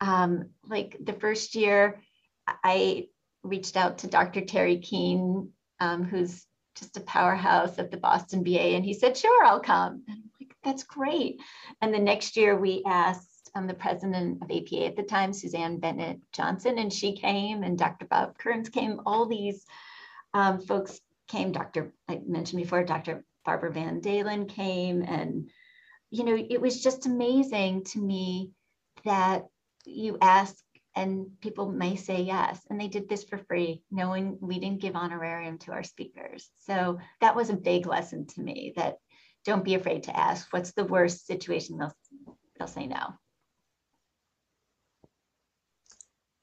Um, 0.00 0.50
like 0.66 0.96
the 1.00 1.14
first 1.14 1.54
year, 1.54 2.00
I 2.46 3.08
reached 3.42 3.76
out 3.76 3.98
to 3.98 4.06
Dr. 4.06 4.42
Terry 4.42 4.78
Keane, 4.78 5.50
um, 5.80 6.04
who's 6.04 6.44
just 6.76 6.96
a 6.96 7.00
powerhouse 7.00 7.78
at 7.78 7.90
the 7.90 7.96
Boston 7.96 8.44
VA. 8.44 8.76
And 8.76 8.84
he 8.84 8.94
said, 8.94 9.16
sure, 9.16 9.44
I'll 9.44 9.60
come. 9.60 10.04
And 10.06 10.18
I'm 10.18 10.30
like, 10.40 10.54
that's 10.62 10.84
great. 10.84 11.40
And 11.80 11.92
the 11.92 11.98
next 11.98 12.36
year 12.36 12.56
we 12.56 12.82
asked 12.86 13.37
um, 13.58 13.66
the 13.66 13.74
president 13.74 14.42
of 14.42 14.50
APA 14.50 14.86
at 14.86 14.96
the 14.96 15.02
time, 15.02 15.32
Suzanne 15.32 15.78
Bennett 15.78 16.20
Johnson, 16.32 16.78
and 16.78 16.92
she 16.92 17.16
came 17.16 17.62
and 17.62 17.76
Dr. 17.76 18.06
Bob 18.06 18.38
Kerns 18.38 18.68
came. 18.68 19.00
All 19.04 19.26
these 19.26 19.66
um, 20.32 20.60
folks 20.60 21.00
came. 21.26 21.52
Dr. 21.52 21.92
I 22.08 22.20
mentioned 22.26 22.62
before, 22.62 22.84
Dr. 22.84 23.24
Barbara 23.44 23.72
Van 23.72 24.00
Dahlen 24.00 24.48
came. 24.48 25.02
And, 25.02 25.50
you 26.10 26.24
know, 26.24 26.36
it 26.36 26.60
was 26.60 26.82
just 26.82 27.06
amazing 27.06 27.84
to 27.84 27.98
me 27.98 28.52
that 29.04 29.46
you 29.84 30.18
ask 30.20 30.56
and 30.94 31.26
people 31.40 31.70
may 31.70 31.96
say 31.96 32.22
yes. 32.22 32.60
And 32.70 32.80
they 32.80 32.88
did 32.88 33.08
this 33.08 33.24
for 33.24 33.38
free, 33.38 33.82
knowing 33.90 34.38
we 34.40 34.58
didn't 34.58 34.80
give 34.80 34.96
honorarium 34.96 35.58
to 35.58 35.72
our 35.72 35.82
speakers. 35.82 36.50
So 36.58 36.98
that 37.20 37.36
was 37.36 37.50
a 37.50 37.56
big 37.56 37.86
lesson 37.86 38.26
to 38.26 38.40
me 38.40 38.72
that 38.76 38.98
don't 39.44 39.64
be 39.64 39.74
afraid 39.74 40.04
to 40.04 40.16
ask. 40.16 40.52
What's 40.52 40.72
the 40.72 40.84
worst 40.84 41.26
situation? 41.26 41.78
They'll, 41.78 41.96
they'll 42.58 42.68
say 42.68 42.86
no. 42.86 43.14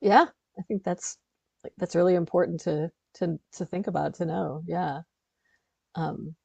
Yeah, 0.05 0.25
I 0.59 0.61
think 0.67 0.83
that's 0.83 1.17
like 1.63 1.73
that's 1.77 1.95
really 1.95 2.13
important 2.13 2.61
to 2.61 2.91
to 3.15 3.39
to 3.53 3.65
think 3.65 3.87
about 3.87 4.13
to 4.15 4.25
know. 4.25 4.61
Yeah. 4.67 4.99
Um, 5.95 6.35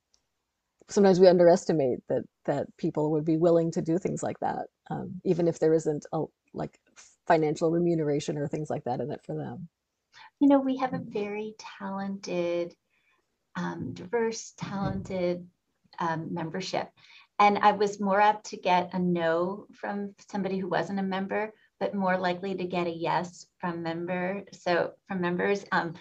sometimes 0.89 1.21
we 1.21 1.29
underestimate 1.29 1.99
that 2.09 2.23
that 2.47 2.75
people 2.79 3.11
would 3.11 3.27
be 3.27 3.37
willing 3.37 3.71
to 3.73 3.83
do 3.83 3.99
things 3.99 4.23
like 4.23 4.41
that, 4.41 4.69
um, 4.91 5.21
even 5.27 5.47
if 5.47 5.59
there 5.59 5.75
isn't 5.75 6.07
a 6.15 6.25
like 6.55 6.79
financial 7.27 7.71
remuneration 7.71 8.39
or 8.39 8.49
things 8.49 8.71
like 8.71 8.85
that 8.85 9.01
in 9.01 9.11
it 9.11 9.21
for 9.27 9.37
them? 9.37 9.69
You 10.41 10.49
know, 10.49 10.59
we 10.59 10.79
have 10.79 10.95
a 10.95 11.03
very 11.05 11.55
talented, 11.59 12.75
um, 13.57 13.93
diverse, 13.93 14.55
talented 14.57 15.47
um, 15.99 16.33
membership. 16.33 16.89
And 17.39 17.59
I 17.59 17.73
was 17.73 18.01
more 18.01 18.23
apt 18.23 18.47
to 18.47 18.57
get 18.57 18.95
a 18.95 18.99
no 18.99 19.67
from 19.75 20.15
somebody 20.31 20.57
who 20.57 20.69
wasn't 20.69 20.99
a 20.99 21.03
member, 21.03 21.53
but 21.81 21.95
more 21.95 22.19
likely 22.19 22.55
to 22.55 22.65
get 22.65 22.87
a 22.87 22.91
yes 22.91 23.47
from 23.59 23.83
member. 23.83 24.45
So 24.53 24.93
from 25.09 25.21
members. 25.21 25.65
Um, 25.73 25.95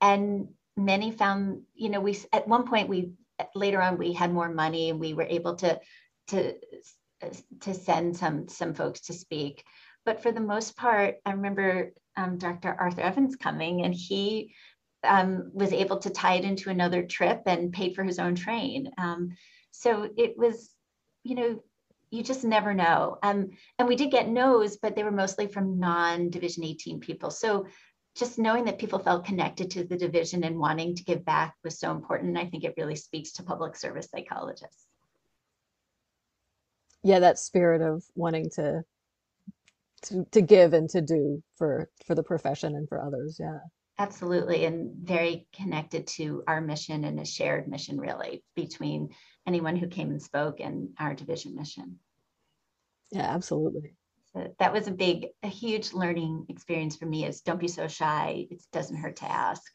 and 0.00 0.48
many 0.76 1.10
found, 1.10 1.62
you 1.74 1.88
know, 1.88 2.00
we 2.00 2.16
at 2.32 2.46
one 2.46 2.66
point 2.66 2.88
we 2.88 3.12
later 3.54 3.82
on 3.82 3.98
we 3.98 4.12
had 4.12 4.32
more 4.32 4.48
money 4.48 4.90
and 4.90 5.00
we 5.00 5.14
were 5.14 5.26
able 5.28 5.56
to 5.56 5.80
to 6.28 6.54
to 7.60 7.74
send 7.74 8.16
some 8.16 8.48
some 8.48 8.74
folks 8.74 9.00
to 9.00 9.12
speak 9.12 9.64
but 10.04 10.22
for 10.22 10.32
the 10.32 10.40
most 10.40 10.76
part, 10.76 11.16
I 11.24 11.32
remember 11.32 11.92
um, 12.16 12.38
Dr. 12.38 12.74
Arthur 12.78 13.02
Evans 13.02 13.36
coming 13.36 13.84
and 13.84 13.94
he 13.94 14.54
um, 15.04 15.50
was 15.52 15.72
able 15.72 15.98
to 15.98 16.10
tie 16.10 16.34
it 16.34 16.44
into 16.44 16.70
another 16.70 17.02
trip 17.02 17.42
and 17.46 17.72
paid 17.72 17.94
for 17.94 18.04
his 18.04 18.18
own 18.18 18.34
train. 18.34 18.90
Um, 18.98 19.30
so 19.70 20.08
it 20.16 20.36
was, 20.36 20.70
you 21.24 21.34
know, 21.34 21.62
you 22.12 22.22
just 22.22 22.44
never 22.44 22.74
know. 22.74 23.16
Um, 23.22 23.50
and 23.78 23.88
we 23.88 23.96
did 23.96 24.10
get 24.10 24.28
no's, 24.28 24.76
but 24.76 24.94
they 24.94 25.02
were 25.02 25.10
mostly 25.10 25.46
from 25.46 25.80
non-Division 25.80 26.62
18 26.62 27.00
people. 27.00 27.30
So 27.30 27.66
just 28.14 28.38
knowing 28.38 28.66
that 28.66 28.78
people 28.78 28.98
felt 28.98 29.24
connected 29.24 29.70
to 29.70 29.84
the 29.84 29.96
division 29.96 30.44
and 30.44 30.58
wanting 30.58 30.94
to 30.94 31.04
give 31.04 31.24
back 31.24 31.54
was 31.64 31.80
so 31.80 31.90
important. 31.90 32.36
I 32.36 32.44
think 32.44 32.64
it 32.64 32.74
really 32.76 32.96
speaks 32.96 33.32
to 33.32 33.42
public 33.42 33.76
service 33.76 34.08
psychologists. 34.10 34.84
Yeah, 37.02 37.20
that 37.20 37.38
spirit 37.38 37.80
of 37.80 38.04
wanting 38.14 38.50
to 38.56 38.84
to, 40.02 40.26
to 40.32 40.42
give 40.42 40.74
and 40.74 40.90
to 40.90 41.00
do 41.00 41.42
for 41.56 41.88
for 42.06 42.14
the 42.14 42.24
profession 42.24 42.74
and 42.74 42.88
for 42.88 43.00
others 43.00 43.36
yeah 43.38 43.58
absolutely 44.02 44.64
and 44.64 44.92
very 44.94 45.46
connected 45.54 46.06
to 46.06 46.42
our 46.46 46.60
mission 46.60 47.04
and 47.04 47.20
a 47.20 47.24
shared 47.24 47.68
mission 47.68 47.98
really 47.98 48.42
between 48.54 49.10
anyone 49.46 49.76
who 49.76 49.86
came 49.86 50.10
and 50.10 50.22
spoke 50.22 50.60
and 50.60 50.90
our 50.98 51.14
division 51.14 51.54
mission. 51.54 51.98
Yeah 53.10 53.34
absolutely. 53.34 53.94
So 54.32 54.54
that 54.58 54.72
was 54.72 54.88
a 54.88 54.92
big 54.92 55.28
a 55.42 55.48
huge 55.48 55.92
learning 55.92 56.46
experience 56.48 56.96
for 56.96 57.06
me 57.06 57.26
is 57.26 57.42
don't 57.42 57.60
be 57.60 57.68
so 57.68 57.86
shy 57.88 58.46
it 58.50 58.62
doesn't 58.72 58.96
hurt 58.96 59.16
to 59.16 59.30
ask. 59.30 59.70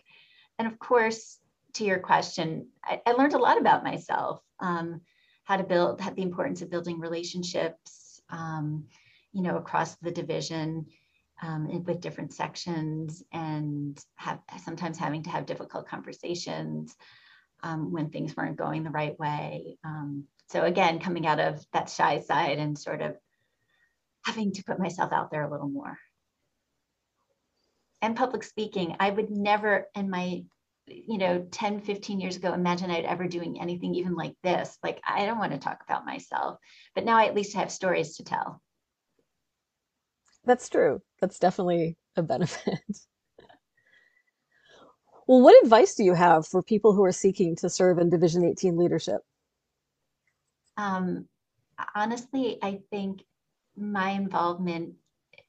And 0.60 0.67
of 0.67 0.79
course 0.79 1.38
to 1.74 1.86
your 1.86 2.00
question 2.00 2.69
i, 2.84 3.01
I 3.05 3.12
learned 3.12 3.34
a 3.34 3.39
lot 3.39 3.60
about 3.60 3.84
myself 3.84 4.41
um, 4.60 5.01
how 5.43 5.57
to 5.57 5.63
build 5.63 6.00
the 6.00 6.22
importance 6.22 6.62
of 6.62 6.72
building 6.72 7.00
relationships 7.00 8.22
um, 8.29 8.88
you 9.38 9.41
know, 9.43 9.57
across 9.57 9.96
the 9.98 10.12
division 10.12 10.88
um, 11.41 11.84
with 11.84 12.01
different 12.01 12.34
sections 12.34 13.24
and 13.32 14.00
have 14.15 14.39
sometimes 14.63 14.98
having 14.98 15.24
to 15.24 15.29
have 15.29 15.46
difficult 15.46 15.88
conversations 15.88 16.96
um, 17.63 17.91
when 17.91 18.10
things 18.10 18.36
weren't 18.36 18.58
going 18.58 18.84
the 18.84 18.89
right 18.89 19.17
way. 19.20 19.77
Um, 19.84 20.25
so 20.48 20.63
again, 20.63 21.00
coming 21.00 21.27
out 21.27 21.39
of 21.39 21.65
that 21.74 21.89
shy 21.89 22.20
side 22.20 22.60
and 22.60 22.77
sort 22.77 23.01
of 23.01 23.15
having 24.25 24.51
to 24.53 24.63
put 24.63 24.79
myself 24.79 25.12
out 25.12 25.32
there 25.32 25.44
a 25.44 25.51
little 25.51 25.70
more. 25.70 25.98
And 28.01 28.15
public 28.15 28.44
speaking, 28.44 28.96
I 29.00 29.10
would 29.10 29.29
never 29.29 29.88
in 29.96 30.10
my, 30.10 30.44
you 30.86 31.17
know, 31.17 31.46
10, 31.51 31.82
15 31.82 32.20
years 32.20 32.38
ago, 32.38 32.53
imagine 32.53 32.91
I'd 32.91 33.06
ever 33.06 33.27
doing 33.27 33.60
anything 33.60 33.96
even 33.96 34.15
like 34.15 34.36
this. 34.44 34.77
Like, 34.84 35.01
I 35.06 35.25
don't 35.25 35.39
want 35.39 35.51
to 35.53 35.58
talk 35.58 35.84
about 35.84 36.06
myself, 36.06 36.60
but 36.96 37.06
now 37.06 37.17
I 37.17 37.25
at 37.25 37.36
least 37.36 37.56
have 37.56 37.72
stories 37.72 38.17
to 38.17 38.24
tell. 38.24 38.62
That's 40.48 40.70
true. 40.70 41.01
That's 41.20 41.39
definitely 41.39 41.98
a 42.16 42.24
benefit. 42.24 42.80
well, 45.27 45.42
what 45.42 45.62
advice 45.62 45.94
do 45.94 46.06
you 46.06 46.13
have 46.13 46.48
for 46.48 46.63
people 46.63 46.94
who 46.94 47.04
are 47.04 47.12
seeking 47.12 47.58
to 47.58 47.70
serve 47.70 48.00
in 48.00 48.10
Division 48.10 48.46
18 48.46 48.77
leadership? 48.77 49.22
Um, 50.77 51.27
honestly, 51.94 52.60
I 52.62 52.80
think 52.92 53.24
my 53.75 54.12
involvement 54.12 54.96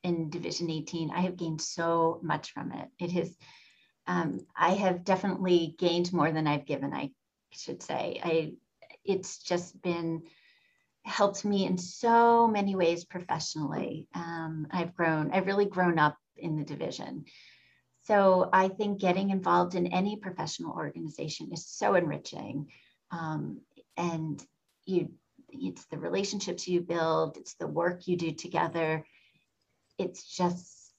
in 0.03 0.31
Division 0.31 0.69
18, 0.69 1.13
I 1.13 1.21
have 1.21 1.37
gained 1.37 1.61
so 1.61 2.19
much 2.21 2.51
from 2.53 2.73
it. 2.73 2.89
It 2.99 3.13
has, 3.13 3.37
um, 4.09 4.41
I 4.57 4.71
have 4.71 5.05
definitely 5.05 5.77
gained 5.79 6.13
more 6.13 6.33
than 6.33 6.49
I've 6.49 6.67
given, 6.67 6.93
I 6.93 7.13
should 7.53 7.85
say. 7.85 8.21
I, 8.25 8.55
it's 9.05 9.39
just 9.39 9.81
been 9.81 10.23
helped 11.09 11.45
me 11.45 11.67
in 11.67 11.79
so 11.79 12.47
many 12.47 12.77
ways 12.77 13.05
professionally. 13.05 14.07
Um, 14.15 14.67
I've 14.71 14.95
grown, 14.95 15.31
I've 15.33 15.47
really 15.47 15.67
grown 15.67 15.99
up 15.99 16.17
in 16.37 16.57
the 16.57 16.65
division. 16.65 17.25
So 18.03 18.49
I 18.53 18.69
think 18.69 19.01
getting 19.01 19.31
involved 19.31 19.75
in 19.75 19.89
any 19.89 20.17
professional 20.17 20.73
organization 20.73 21.51
is 21.53 21.67
so 21.67 21.95
enriching. 21.95 22.69
Um, 23.11 23.61
and 23.97 24.43
you, 24.87 25.11
it's 25.51 25.85
the 25.87 25.99
relationships 25.99 26.69
you 26.69 26.81
build, 26.81 27.37
it's 27.37 27.55
the 27.55 27.67
work 27.67 28.07
you 28.07 28.17
do 28.17 28.33
together. 28.33 29.05
it's 29.99 30.25
just, 30.25 30.93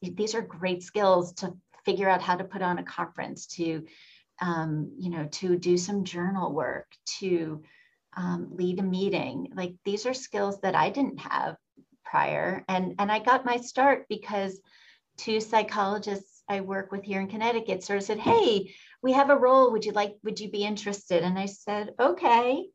these 0.00 0.34
are 0.34 0.42
great 0.42 0.82
skills 0.82 1.34
to 1.34 1.52
figure 1.84 2.08
out 2.08 2.22
how 2.22 2.36
to 2.36 2.44
put 2.44 2.62
on 2.62 2.78
a 2.78 2.84
conference, 2.84 3.46
to, 3.46 3.84
um, 4.40 4.92
you 4.98 5.10
know, 5.10 5.26
to 5.32 5.56
do 5.56 5.76
some 5.76 6.04
journal 6.04 6.52
work, 6.52 6.86
to 7.18 7.62
um, 8.16 8.48
lead 8.52 8.78
a 8.78 8.82
meeting. 8.82 9.52
Like 9.54 9.74
these 9.84 10.06
are 10.06 10.14
skills 10.14 10.60
that 10.60 10.74
I 10.74 10.90
didn't 10.90 11.20
have 11.20 11.56
prior. 12.04 12.64
And, 12.68 12.94
and 12.98 13.10
I 13.10 13.18
got 13.20 13.44
my 13.44 13.58
start 13.58 14.06
because 14.08 14.60
two 15.16 15.40
psychologists 15.40 16.42
I 16.48 16.60
work 16.60 16.90
with 16.90 17.04
here 17.04 17.20
in 17.20 17.28
Connecticut 17.28 17.84
sort 17.84 17.98
of 17.98 18.04
said, 18.04 18.18
Hey, 18.18 18.74
we 19.02 19.12
have 19.12 19.30
a 19.30 19.36
role. 19.36 19.72
Would 19.72 19.84
you 19.84 19.92
like, 19.92 20.16
would 20.24 20.40
you 20.40 20.50
be 20.50 20.64
interested? 20.64 21.22
And 21.22 21.38
I 21.38 21.46
said, 21.46 21.94
okay. 21.98 22.66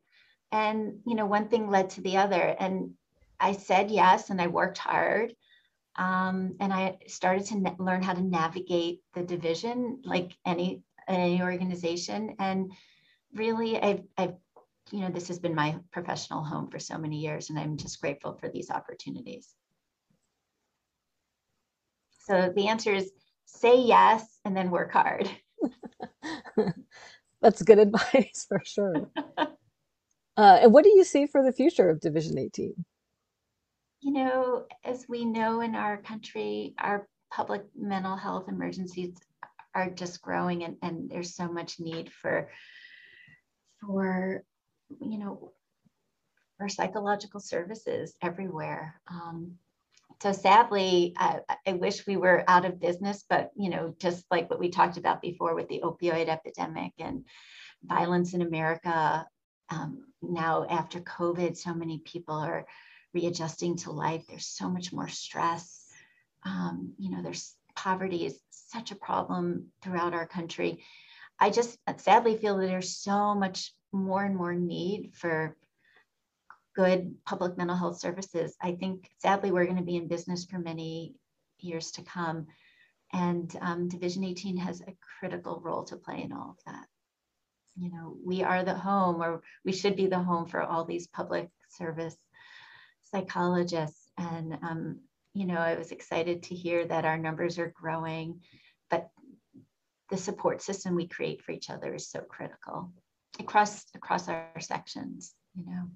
And, 0.52 1.00
you 1.06 1.14
know, 1.14 1.26
one 1.26 1.48
thing 1.48 1.68
led 1.68 1.90
to 1.90 2.00
the 2.00 2.16
other. 2.16 2.56
And 2.58 2.92
I 3.38 3.52
said 3.52 3.90
yes, 3.90 4.30
and 4.30 4.40
I 4.40 4.46
worked 4.46 4.78
hard. 4.78 5.34
Um, 5.96 6.56
and 6.60 6.72
I 6.72 6.98
started 7.06 7.46
to 7.46 7.74
learn 7.78 8.02
how 8.02 8.14
to 8.14 8.22
navigate 8.22 9.00
the 9.14 9.22
division 9.22 10.02
like 10.04 10.36
any 10.44 10.82
any 11.08 11.40
organization. 11.40 12.36
And 12.38 12.72
really, 13.32 13.80
I've, 13.80 14.02
I've, 14.18 14.34
you 14.90 15.00
know, 15.00 15.10
this 15.10 15.28
has 15.28 15.38
been 15.38 15.54
my 15.54 15.76
professional 15.92 16.44
home 16.44 16.70
for 16.70 16.78
so 16.78 16.96
many 16.98 17.18
years, 17.18 17.50
and 17.50 17.58
I'm 17.58 17.76
just 17.76 18.00
grateful 18.00 18.34
for 18.34 18.48
these 18.48 18.70
opportunities. 18.70 19.54
So 22.26 22.52
the 22.54 22.68
answer 22.68 22.92
is 22.92 23.12
say 23.44 23.80
yes 23.80 24.38
and 24.44 24.56
then 24.56 24.70
work 24.70 24.92
hard. 24.92 25.30
That's 27.42 27.62
good 27.62 27.78
advice 27.78 28.46
for 28.48 28.60
sure. 28.64 29.10
Uh, 30.38 30.58
and 30.60 30.72
what 30.72 30.84
do 30.84 30.90
you 30.90 31.02
see 31.02 31.26
for 31.26 31.42
the 31.42 31.50
future 31.50 31.88
of 31.88 31.98
Division 31.98 32.38
18? 32.38 32.84
You 34.02 34.12
know, 34.12 34.66
as 34.84 35.06
we 35.08 35.24
know 35.24 35.62
in 35.62 35.74
our 35.74 35.96
country, 35.96 36.74
our 36.78 37.08
public 37.32 37.62
mental 37.74 38.16
health 38.16 38.46
emergencies 38.48 39.14
are 39.74 39.88
just 39.88 40.20
growing 40.20 40.64
and, 40.64 40.76
and 40.82 41.08
there's 41.08 41.34
so 41.34 41.50
much 41.50 41.80
need 41.80 42.12
for 42.12 42.50
for 43.80 44.44
you 45.00 45.18
know 45.18 45.52
for 46.58 46.68
psychological 46.68 47.40
services 47.40 48.14
everywhere. 48.22 49.00
Um, 49.10 49.56
so 50.22 50.32
sadly 50.32 51.14
I, 51.18 51.40
I, 51.66 51.74
wish 51.74 52.06
we 52.06 52.16
were 52.16 52.42
out 52.48 52.64
of 52.64 52.80
business 52.80 53.24
but 53.28 53.50
you 53.54 53.68
know 53.68 53.94
just 53.98 54.24
like 54.30 54.48
what 54.48 54.58
we 54.58 54.70
talked 54.70 54.96
about 54.96 55.20
before 55.20 55.54
with 55.54 55.68
the 55.68 55.82
opioid 55.84 56.28
epidemic 56.28 56.92
and 56.98 57.26
violence 57.84 58.32
in 58.32 58.40
america 58.40 59.26
um, 59.68 60.06
now 60.22 60.64
after 60.70 61.00
covid 61.00 61.54
so 61.54 61.74
many 61.74 61.98
people 61.98 62.36
are 62.36 62.64
readjusting 63.16 63.76
to 63.76 63.90
life. 63.90 64.26
There's 64.28 64.46
so 64.46 64.68
much 64.68 64.92
more 64.92 65.08
stress. 65.08 65.82
Um, 66.44 66.92
you 66.98 67.10
know 67.10 67.22
there's 67.22 67.54
poverty 67.74 68.26
is 68.26 68.38
such 68.50 68.90
a 68.90 68.96
problem 68.96 69.66
throughout 69.82 70.14
our 70.14 70.26
country. 70.26 70.84
I 71.38 71.50
just 71.50 71.78
sadly 71.98 72.36
feel 72.36 72.56
that 72.58 72.66
there's 72.66 72.96
so 72.96 73.34
much 73.34 73.72
more 73.92 74.24
and 74.24 74.36
more 74.36 74.54
need 74.54 75.12
for 75.14 75.56
good 76.74 77.14
public 77.24 77.56
mental 77.56 77.76
health 77.76 77.98
services. 77.98 78.54
I 78.60 78.72
think 78.72 79.08
sadly 79.18 79.50
we're 79.50 79.64
going 79.64 79.78
to 79.78 79.82
be 79.82 79.96
in 79.96 80.08
business 80.08 80.44
for 80.44 80.58
many 80.58 81.14
years 81.58 81.92
to 81.92 82.02
come. 82.02 82.46
And 83.12 83.54
um, 83.60 83.88
Division 83.88 84.24
18 84.24 84.58
has 84.58 84.80
a 84.80 84.96
critical 85.18 85.60
role 85.64 85.84
to 85.84 85.96
play 85.96 86.22
in 86.22 86.32
all 86.32 86.50
of 86.50 86.64
that. 86.66 86.86
You 87.76 87.90
know, 87.90 88.16
we 88.24 88.42
are 88.42 88.64
the 88.64 88.74
home, 88.74 89.22
or 89.22 89.42
we 89.64 89.72
should 89.72 89.96
be 89.96 90.06
the 90.06 90.18
home 90.18 90.46
for 90.46 90.62
all 90.62 90.84
these 90.84 91.06
public 91.06 91.48
service 91.68 92.16
psychologists. 93.02 94.10
And 94.18 94.58
um, 94.62 95.00
you 95.34 95.44
know, 95.44 95.58
I 95.58 95.76
was 95.76 95.92
excited 95.92 96.44
to 96.44 96.54
hear 96.54 96.86
that 96.86 97.04
our 97.04 97.18
numbers 97.18 97.58
are 97.58 97.72
growing, 97.76 98.40
but 98.90 99.10
the 100.10 100.16
support 100.16 100.62
system 100.62 100.94
we 100.94 101.08
create 101.08 101.42
for 101.42 101.52
each 101.52 101.70
other 101.70 101.94
is 101.94 102.08
so 102.08 102.20
critical 102.20 102.92
across 103.38 103.84
across 103.94 104.28
our 104.28 104.60
sections, 104.60 105.34
you 105.54 105.64
know. 105.66 105.88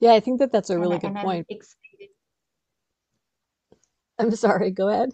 Yeah, 0.00 0.12
I 0.12 0.20
think 0.20 0.40
that 0.40 0.52
that's 0.52 0.70
a 0.70 0.78
really 0.78 0.94
and, 0.94 1.02
good 1.02 1.12
and 1.12 1.18
point. 1.18 1.46
I'm, 4.18 4.26
I'm 4.26 4.36
sorry, 4.36 4.70
go 4.70 4.88
ahead. 4.88 5.10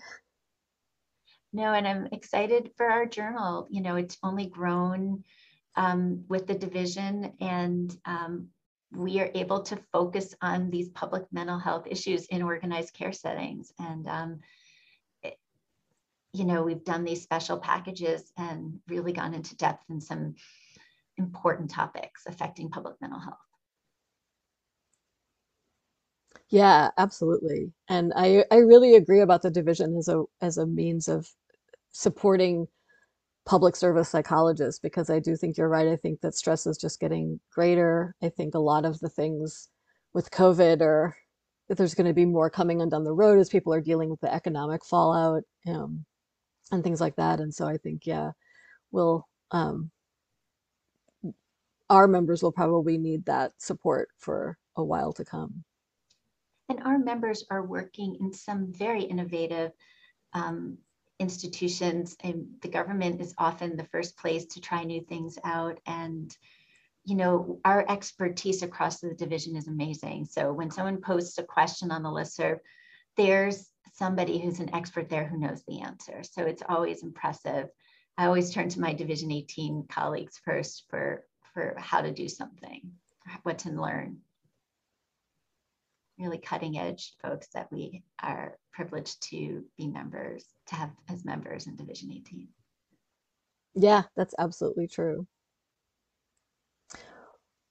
No, 1.53 1.73
and 1.75 1.87
I'm 1.87 2.09
excited 2.13 2.71
for 2.77 2.87
our 2.87 3.07
journal. 3.07 3.69
You 3.71 3.83
know, 3.83 3.97
it's 3.97 4.19
only 4.23 4.47
grown 4.47 5.23
um, 5.77 6.25
with 6.29 6.47
the 6.47 6.55
division, 6.55 7.33
and 7.41 7.97
um, 8.07 8.49
we 8.91 9.21
are 9.21 9.31
able 9.35 9.63
to 9.63 9.77
focus 9.93 10.35
on 10.43 10.71
these 10.71 10.89
public 10.91 11.25
mental 11.31 11.59
health 11.59 11.87
issues 11.89 12.27
in 12.27 12.43
organized 12.43 12.95
care 12.95 13.13
settings. 13.13 13.73
And, 13.79 14.07
um, 14.09 14.41
you 16.33 16.45
know, 16.45 16.63
we've 16.63 16.85
done 16.85 17.05
these 17.05 17.23
special 17.23 17.59
packages 17.59 18.33
and 18.39 18.79
really 18.89 19.13
gone 19.13 19.35
into 19.35 19.57
depth 19.57 19.85
in 19.91 20.01
some 20.01 20.35
important 21.19 21.71
topics 21.71 22.23
affecting 22.27 22.71
public 22.71 22.95
mental 23.01 23.21
health. 23.21 23.37
Yeah, 26.49 26.91
absolutely. 26.99 27.73
And 27.89 28.13
I, 28.15 28.45
I 28.51 28.57
really 28.57 28.97
agree 28.97 29.21
about 29.21 29.43
the 29.43 29.51
division 29.51 29.97
as 29.97 30.09
a 30.09 30.25
as 30.41 30.59
a 30.59 30.67
means 30.67 31.09
of 31.09 31.27
supporting 31.93 32.67
public 33.45 33.75
service 33.75 34.09
psychologists 34.09 34.79
because 34.79 35.11
I 35.11 35.19
do 35.19 35.37
think 35.37 35.57
you're 35.57 35.69
right. 35.69 35.89
I 35.89 35.97
think 35.97 36.21
that 36.21 36.35
stress 36.35 36.67
is 36.67 36.79
just 36.79 37.01
getting 37.01 37.41
greater. 37.51 38.15
I 38.23 38.29
think 38.29 38.55
a 38.55 38.59
lot 38.59 38.85
of 38.85 39.01
the 39.01 39.09
things 39.09 39.69
with 40.13 40.31
COVID 40.31 41.13
that 41.69 41.79
there's 41.79 41.95
going 41.95 42.07
to 42.07 42.15
be 42.15 42.27
more 42.27 42.51
coming 42.51 42.81
on 42.83 42.89
down 42.89 43.05
the 43.05 43.13
road 43.13 43.39
as 43.39 43.49
people 43.49 43.73
are 43.73 43.81
dealing 43.81 44.11
with 44.11 44.21
the 44.21 44.33
economic 44.33 44.85
fallout 44.85 45.43
um, 45.67 46.05
and 46.73 46.83
things 46.83 47.01
like 47.01 47.17
that. 47.17 47.39
And 47.39 47.55
so 47.55 47.67
I 47.67 47.77
think, 47.77 48.07
yeah, 48.07 48.33
we'll, 48.91 49.29
um, 49.51 49.91
our 51.91 52.09
members 52.09 52.43
will 52.43 52.53
probably 52.53 52.99
need 52.99 53.27
that 53.27 53.53
support 53.59 54.09
for 54.19 54.59
a 54.77 54.83
while 54.83 55.13
to 55.13 55.25
come. 55.25 55.63
And 56.69 56.81
our 56.85 56.99
members 56.99 57.45
are 57.51 57.63
working 57.63 58.17
in 58.21 58.33
some 58.33 58.73
very 58.73 59.03
innovative 59.03 59.73
um, 60.33 60.79
institutions 61.19 62.17
and 62.25 62.47
the 62.63 62.69
government 62.69 63.21
is 63.21 63.35
often 63.39 63.77
the 63.77 63.85
first 63.85 64.17
place 64.17 64.45
to 64.47 64.61
try 64.61 64.83
new 64.83 65.01
things 65.03 65.39
out 65.45 65.79
and 65.87 66.37
you 67.05 67.15
know 67.15 67.61
our 67.65 67.85
expertise 67.89 68.63
across 68.63 68.99
the 68.99 69.15
division 69.15 69.55
is 69.55 69.69
amazing 69.69 70.25
so 70.25 70.53
when 70.53 70.71
someone 70.71 71.01
posts 71.01 71.39
a 71.39 71.45
question 71.45 71.93
on 71.93 72.03
the 72.03 72.09
listserv 72.09 72.59
there's 73.17 73.72
somebody 73.93 74.39
who's 74.39 74.61
an 74.61 74.75
expert 74.75 75.09
there 75.09 75.27
who 75.27 75.39
knows 75.39 75.63
the 75.67 75.81
answer 75.81 76.23
so 76.23 76.43
it's 76.43 76.63
always 76.69 77.03
impressive 77.03 77.69
i 78.19 78.27
always 78.27 78.51
turn 78.53 78.69
to 78.69 78.81
my 78.81 78.93
division 78.93 79.31
18 79.31 79.87
colleagues 79.89 80.41
first 80.45 80.85
for 80.89 81.25
for 81.55 81.75
how 81.79 82.01
to 82.01 82.13
do 82.13 82.29
something 82.29 82.93
what 83.43 83.59
to 83.59 83.71
learn 83.71 84.19
really 86.19 86.39
cutting 86.39 86.79
edge 86.79 87.15
folks 87.21 87.49
that 87.55 87.71
we 87.73 88.03
are 88.23 88.57
privileged 88.73 89.23
to 89.31 89.65
be 89.77 89.89
members, 89.89 90.45
to 90.69 90.75
have 90.75 90.91
as 91.09 91.25
members 91.25 91.67
in 91.67 91.77
Division 91.77 92.13
18. 92.13 92.49
Yeah, 93.75 94.03
that's 94.17 94.35
absolutely 94.39 94.87
true. 94.87 95.27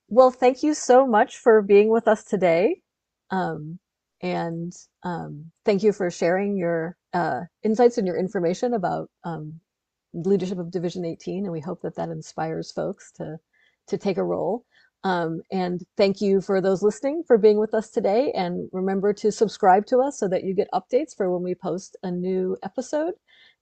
Well, 0.08 0.32
thank 0.32 0.64
you 0.64 0.74
so 0.74 1.08
much 1.08 1.38
for 1.38 1.62
being 1.62 1.90
with 1.90 2.08
us 2.08 2.24
today. 2.24 2.82
Um, 3.30 3.80
and 4.22 4.74
um, 5.04 5.52
thank 5.66 5.84
you 5.84 5.92
for 5.92 6.10
sharing 6.10 6.58
your 6.58 6.96
uh, 7.14 7.42
insights 7.64 7.98
and 7.98 8.08
your 8.08 8.18
information 8.18 8.74
about 8.74 9.10
um, 9.24 9.60
leadership 10.14 10.60
of 10.60 10.72
Division 10.72 11.06
18. 11.06 11.44
And 11.46 11.52
we 11.52 11.60
hope 11.60 11.82
that 11.82 11.96
that 11.96 12.10
inspires 12.10 12.72
folks 12.72 13.12
to, 13.14 13.38
to 13.88 13.98
take 13.98 14.18
a 14.18 14.24
role. 14.24 14.66
Um, 15.04 15.42
and 15.52 15.82
thank 15.98 16.22
you 16.22 16.42
for 16.42 16.62
those 16.62 16.84
listening 16.84 17.24
for 17.26 17.38
being 17.38 17.60
with 17.60 17.74
us 17.74 17.90
today. 17.90 18.32
And 18.36 18.70
remember 18.72 19.14
to 19.14 19.32
subscribe 19.32 19.86
to 19.88 19.98
us 19.98 20.20
so 20.20 20.28
that 20.28 20.44
you 20.44 20.54
get 20.54 20.68
updates 20.74 21.16
for 21.16 21.32
when 21.32 21.44
we 21.44 21.56
post 21.56 21.98
a 22.04 22.12
new 22.12 22.58
episode. 22.64 23.14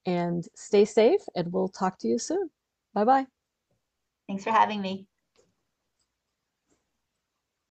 And 0.06 0.46
stay 0.56 0.86
safe, 0.86 1.20
and 1.36 1.52
we'll 1.52 1.68
talk 1.68 2.00
to 2.00 2.08
you 2.08 2.18
soon. 2.18 2.50
Bye 2.94 3.04
bye. 3.04 3.26
Thanks 4.28 4.46
for 4.46 4.52
having 4.52 4.82
me. 4.82 5.09